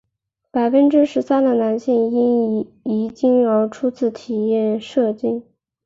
[0.49, 5.43] 百分之十三的男性因遗精而初次体验射精。